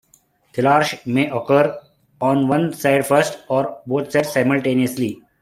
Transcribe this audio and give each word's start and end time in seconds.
Thelarche 0.51 1.05
may 1.05 1.29
occur 1.29 1.77
on 2.21 2.47
one 2.47 2.73
side 2.73 3.05
first, 3.05 3.37
or 3.47 3.81
both 3.85 4.11
sides 4.11 4.33
simultaneously. 4.33 5.21